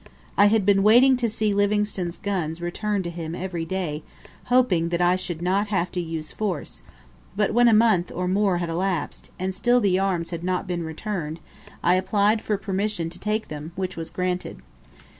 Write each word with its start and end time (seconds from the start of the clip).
I 0.35 0.47
had 0.47 0.65
been 0.65 0.81
waiting 0.81 1.15
to 1.17 1.29
see 1.29 1.53
Livingstone's 1.53 2.17
guns 2.17 2.59
returned 2.59 3.03
to 3.03 3.11
him 3.11 3.35
every 3.35 3.65
day, 3.65 4.01
hoping 4.45 4.89
that 4.89 4.99
I 4.99 5.15
should 5.15 5.43
not 5.43 5.67
have 5.67 5.91
to 5.91 6.01
use 6.01 6.31
force; 6.31 6.81
but 7.35 7.53
when 7.53 7.67
a 7.67 7.71
month 7.75 8.11
or 8.11 8.27
more 8.27 8.57
had 8.57 8.67
elapsed, 8.71 9.29
and 9.37 9.53
still 9.53 9.79
the 9.79 9.99
arms 9.99 10.31
had 10.31 10.43
not 10.43 10.65
been 10.65 10.81
returned, 10.81 11.39
I 11.83 11.93
applied 11.93 12.41
for 12.41 12.57
permission 12.57 13.11
to 13.11 13.19
take 13.19 13.49
them, 13.49 13.73
which 13.75 13.95
was 13.95 14.09
granted. 14.09 14.61